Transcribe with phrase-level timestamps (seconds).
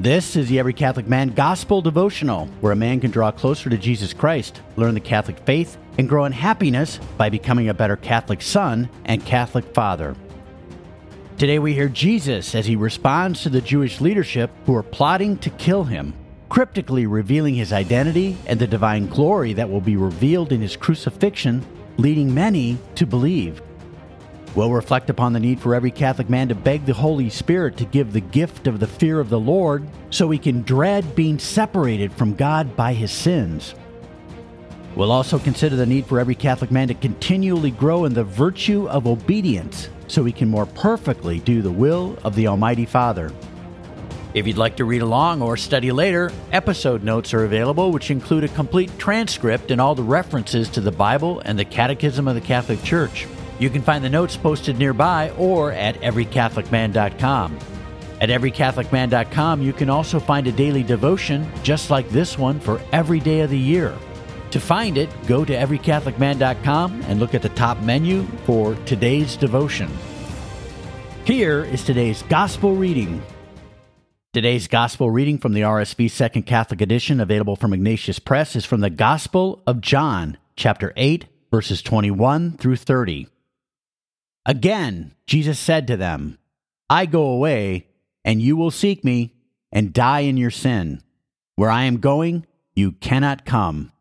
[0.00, 3.76] This is the Every Catholic Man Gospel Devotional, where a man can draw closer to
[3.76, 8.40] Jesus Christ, learn the Catholic faith, and grow in happiness by becoming a better Catholic
[8.40, 10.16] son and Catholic father.
[11.36, 15.50] Today we hear Jesus as he responds to the Jewish leadership who are plotting to
[15.50, 16.14] kill him,
[16.48, 21.62] cryptically revealing his identity and the divine glory that will be revealed in his crucifixion,
[21.98, 23.60] leading many to believe.
[24.54, 27.84] We'll reflect upon the need for every Catholic man to beg the Holy Spirit to
[27.84, 32.12] give the gift of the fear of the Lord so he can dread being separated
[32.12, 33.74] from God by his sins.
[34.96, 38.88] We'll also consider the need for every Catholic man to continually grow in the virtue
[38.88, 43.30] of obedience so he can more perfectly do the will of the Almighty Father.
[44.34, 48.44] If you'd like to read along or study later, episode notes are available, which include
[48.44, 52.40] a complete transcript and all the references to the Bible and the Catechism of the
[52.40, 53.26] Catholic Church.
[53.60, 57.58] You can find the notes posted nearby or at everycatholicman.com.
[58.20, 63.20] At everycatholicman.com, you can also find a daily devotion just like this one for every
[63.20, 63.94] day of the year.
[64.52, 69.90] To find it, go to everycatholicman.com and look at the top menu for today's devotion.
[71.24, 73.22] Here is today's gospel reading.
[74.32, 78.80] Today's gospel reading from the RSV Second Catholic Edition, available from Ignatius Press, is from
[78.80, 83.28] the Gospel of John, chapter 8, verses 21 through 30.
[84.46, 86.38] Again, Jesus said to them,
[86.88, 87.86] I go away,
[88.24, 89.34] and you will seek me
[89.70, 91.02] and die in your sin.
[91.56, 93.92] Where I am going, you cannot come.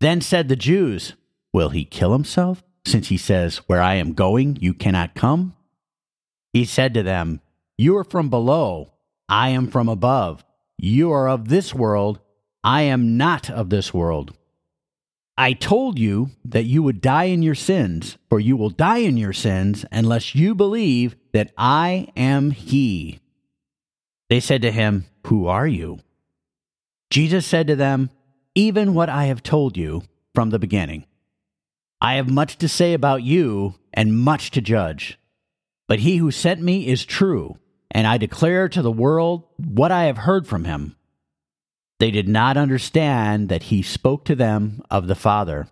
[0.00, 1.14] Then said the Jews,
[1.52, 5.54] Will he kill himself, since he says, Where I am going, you cannot come?
[6.52, 7.40] He said to them,
[7.78, 8.92] You are from below,
[9.28, 10.44] I am from above.
[10.78, 12.20] You are of this world,
[12.64, 14.36] I am not of this world.
[15.36, 19.16] I told you that you would die in your sins, for you will die in
[19.16, 23.20] your sins unless you believe that I am He.
[24.30, 25.98] They said to him, Who are you?
[27.10, 28.10] Jesus said to them,
[28.54, 30.02] Even what I have told you
[30.34, 31.04] from the beginning.
[32.00, 35.18] I have much to say about you and much to judge.
[35.88, 37.58] But he who sent me is true,
[37.90, 40.96] and I declare to the world what I have heard from him.
[42.00, 45.68] They did not understand that he spoke to them of the Father.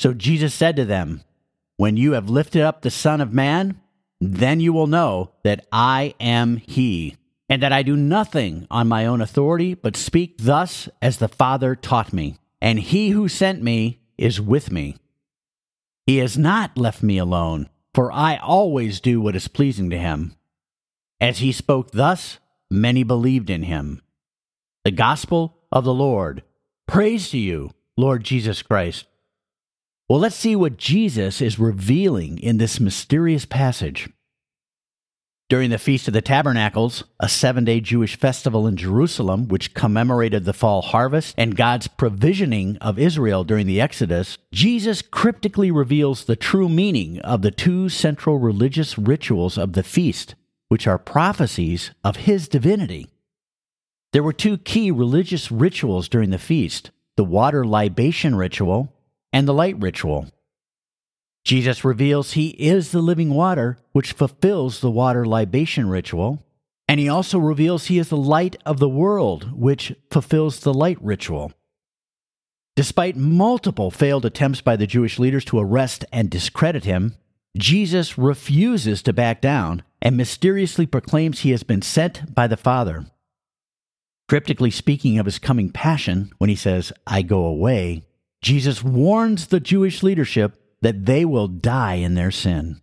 [0.00, 1.22] So Jesus said to them,
[1.76, 3.78] When you have lifted up the Son of Man,
[4.22, 7.16] then you will know that I am he,
[7.50, 11.76] and that I do nothing on my own authority, but speak thus as the Father
[11.76, 12.38] taught me.
[12.62, 14.96] And he who sent me is with me.
[16.06, 20.36] He has not left me alone, for I always do what is pleasing to him.
[21.20, 22.38] As he spoke thus,
[22.70, 24.00] many believed in him.
[24.84, 26.42] The Gospel of the Lord.
[26.88, 29.06] Praise to you, Lord Jesus Christ.
[30.08, 34.10] Well, let's see what Jesus is revealing in this mysterious passage.
[35.48, 40.44] During the Feast of the Tabernacles, a seven day Jewish festival in Jerusalem, which commemorated
[40.44, 46.34] the fall harvest and God's provisioning of Israel during the Exodus, Jesus cryptically reveals the
[46.34, 50.34] true meaning of the two central religious rituals of the feast,
[50.70, 53.11] which are prophecies of his divinity.
[54.12, 58.92] There were two key religious rituals during the feast the water libation ritual
[59.32, 60.28] and the light ritual.
[61.44, 66.42] Jesus reveals he is the living water, which fulfills the water libation ritual,
[66.88, 70.98] and he also reveals he is the light of the world, which fulfills the light
[71.02, 71.52] ritual.
[72.76, 77.16] Despite multiple failed attempts by the Jewish leaders to arrest and discredit him,
[77.56, 83.06] Jesus refuses to back down and mysteriously proclaims he has been sent by the Father
[84.32, 88.06] cryptically speaking of his coming passion when he says, I go away,
[88.40, 92.80] Jesus warns the Jewish leadership that they will die in their sin.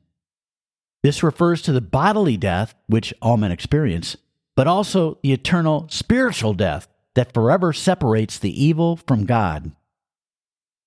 [1.02, 4.16] This refers to the bodily death which all men experience,
[4.56, 9.72] but also the eternal spiritual death that forever separates the evil from God.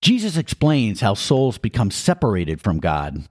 [0.00, 3.24] Jesus explains how souls become separated from God.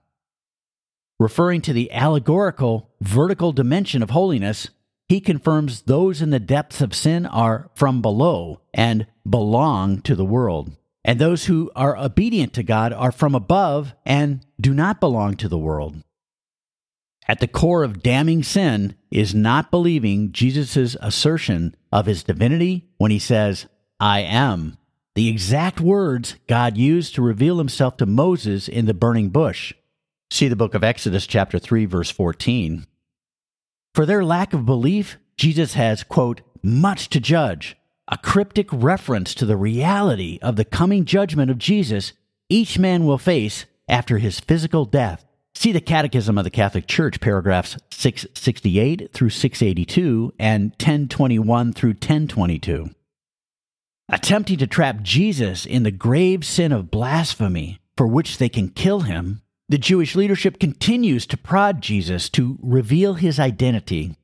[1.18, 4.68] Referring to the allegorical vertical dimension of holiness,
[5.12, 10.24] he confirms those in the depths of sin are from below and belong to the
[10.24, 10.72] world.
[11.04, 15.50] And those who are obedient to God are from above and do not belong to
[15.50, 16.02] the world.
[17.28, 23.12] At the core of damning sin is not believing Jesus' assertion of his divinity when
[23.12, 23.66] he says,
[24.00, 24.78] I am,
[25.16, 29.74] the exact words God used to reveal himself to Moses in the burning bush.
[30.30, 32.88] See the book of Exodus, chapter 3, verse 14.
[33.94, 37.78] For their lack of belief, Jesus has, quote, much to judge,
[38.08, 42.14] a cryptic reference to the reality of the coming judgment of Jesus
[42.50, 47.20] each man will face after his physical death, See the Catechism of the Catholic Church,
[47.20, 52.90] paragraphs 668 through 682 and 1021 through 1022.
[54.10, 59.02] Attempting to trap Jesus in the grave sin of blasphemy for which they can kill
[59.02, 59.42] him,
[59.72, 64.16] the Jewish leadership continues to prod Jesus to reveal his identity.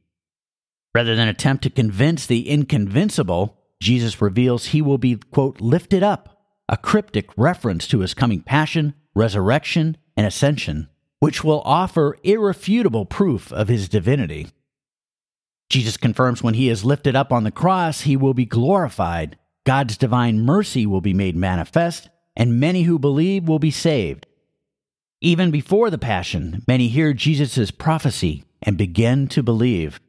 [0.93, 6.41] Rather than attempt to convince the inconvincible, Jesus reveals he will be, quote, lifted up,
[6.69, 10.89] a cryptic reference to his coming passion, resurrection, and ascension
[11.19, 14.47] which will offer irrefutable proof of his divinity.
[15.69, 19.97] Jesus confirms when he is lifted up on the cross, he will be glorified, God's
[19.97, 24.26] divine mercy will be made manifest, and many who believe will be saved.
[25.21, 29.99] Even before the Passion, many hear Jesus' prophecy and begin to believe.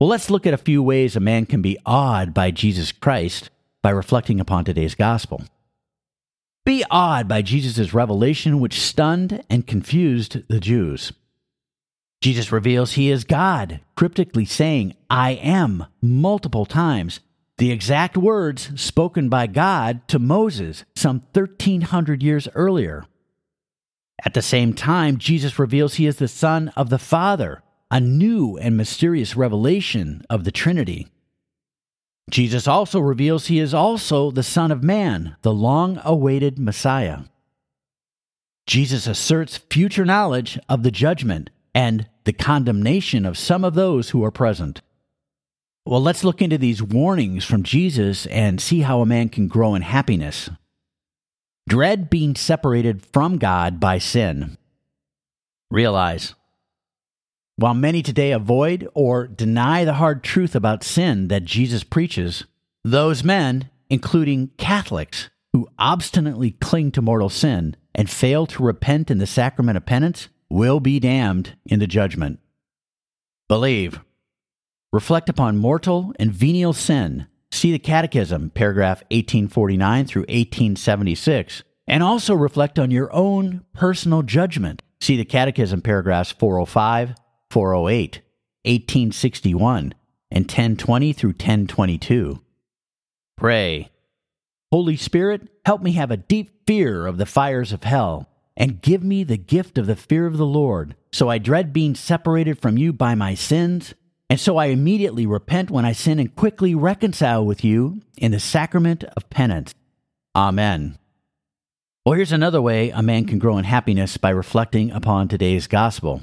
[0.00, 3.50] Well, let's look at a few ways a man can be awed by Jesus Christ
[3.82, 5.44] by reflecting upon today's gospel.
[6.64, 11.12] Be awed by Jesus' revelation, which stunned and confused the Jews.
[12.20, 17.20] Jesus reveals he is God, cryptically saying, I am, multiple times,
[17.58, 23.04] the exact words spoken by God to Moses some 1300 years earlier.
[24.24, 28.56] At the same time, Jesus reveals he is the Son of the Father, a new
[28.56, 31.08] and mysterious revelation of the Trinity.
[32.30, 37.20] Jesus also reveals he is also the Son of Man, the long awaited Messiah.
[38.66, 44.24] Jesus asserts future knowledge of the judgment and the condemnation of some of those who
[44.24, 44.80] are present.
[45.84, 49.76] Well, let's look into these warnings from Jesus and see how a man can grow
[49.76, 50.50] in happiness.
[51.68, 54.56] Dread being separated from God by sin.
[55.70, 56.34] Realize
[57.56, 62.44] while many today avoid or deny the hard truth about sin that Jesus preaches,
[62.84, 69.18] those men, including Catholics, who obstinately cling to mortal sin and fail to repent in
[69.18, 72.40] the sacrament of penance, will be damned in the judgment.
[73.48, 74.00] Believe.
[74.92, 77.26] Reflect upon mortal and venial sin.
[77.56, 84.82] See the Catechism, paragraph 1849 through 1876, and also reflect on your own personal judgment.
[85.00, 87.14] See the Catechism, paragraphs 405
[87.48, 88.20] 408,
[88.64, 89.94] 1861,
[90.30, 92.42] and 1020 through 1022.
[93.38, 93.88] Pray.
[94.70, 99.02] Holy Spirit, help me have a deep fear of the fires of hell, and give
[99.02, 102.76] me the gift of the fear of the Lord, so I dread being separated from
[102.76, 103.94] you by my sins,
[104.28, 108.40] and so I immediately repent when I sin and quickly reconcile with you in the
[108.40, 109.74] sacrament of penance.
[110.34, 110.98] Amen.
[112.04, 116.22] Well, here's another way a man can grow in happiness by reflecting upon today's gospel.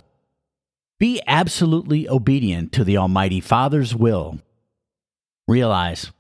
[1.00, 4.39] Be absolutely obedient to the Almighty Father's will.
[5.47, 6.11] Realize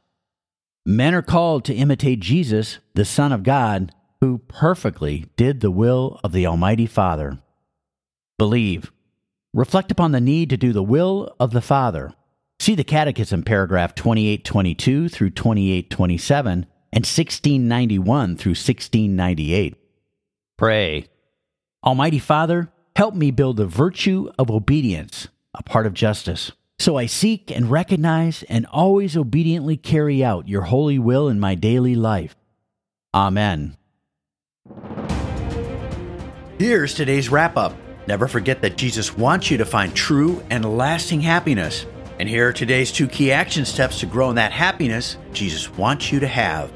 [0.85, 6.19] men are called to imitate Jesus, the Son of God, who perfectly did the will
[6.23, 7.39] of the Almighty Father.
[8.37, 8.91] Believe.
[9.53, 12.13] Reflect upon the need to do the will of the Father.
[12.59, 19.75] See the Catechism, paragraph 2822 through 2827 and 1691 through 1698.
[20.57, 21.07] Pray.
[21.83, 26.51] Almighty Father, Help me build the virtue of obedience, a part of justice.
[26.77, 31.55] So I seek and recognize and always obediently carry out your holy will in my
[31.55, 32.35] daily life.
[33.13, 33.77] Amen.
[36.59, 37.75] Here's today's wrap up.
[38.07, 41.85] Never forget that Jesus wants you to find true and lasting happiness.
[42.19, 46.11] And here are today's two key action steps to grow in that happiness Jesus wants
[46.11, 46.71] you to have.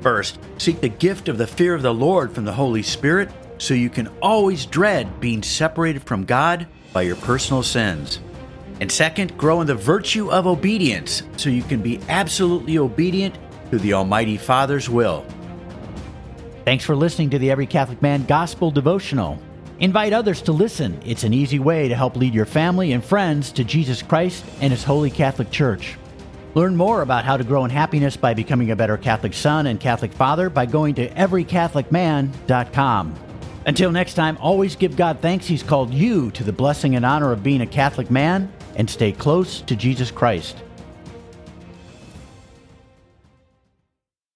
[0.00, 3.74] First, seek the gift of the fear of the Lord from the Holy Spirit so
[3.74, 8.20] you can always dread being separated from God by your personal sins.
[8.80, 13.36] And second, grow in the virtue of obedience so you can be absolutely obedient
[13.70, 15.24] to the Almighty Father's will.
[16.64, 19.40] Thanks for listening to the Every Catholic Man Gospel Devotional.
[19.80, 21.00] Invite others to listen.
[21.04, 24.72] It's an easy way to help lead your family and friends to Jesus Christ and
[24.72, 25.96] His Holy Catholic Church.
[26.54, 29.80] Learn more about how to grow in happiness by becoming a better Catholic son and
[29.80, 33.14] Catholic father by going to everycatholicman.com.
[33.66, 37.32] Until next time, always give God thanks He's called you to the blessing and honor
[37.32, 40.58] of being a Catholic man and stay close to Jesus Christ.